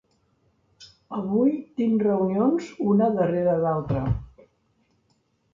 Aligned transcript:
Avui 1.17 1.51
tinc 1.81 2.01
reunions 2.07 2.71
una 2.95 3.11
darrere 3.19 3.55
d'altra. 3.67 4.03